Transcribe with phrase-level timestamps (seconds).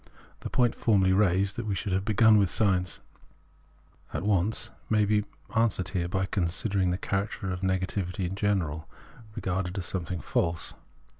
[0.39, 3.01] The point formerly raised, that we should have begun with science
[4.11, 8.89] at once, may be answered here by considering the character of negativity in general
[9.35, 10.73] regarded as 36 Phenomenology of Mind something false.